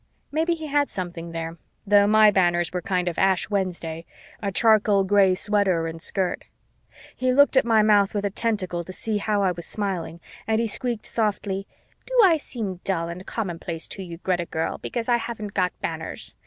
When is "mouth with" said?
7.83-8.25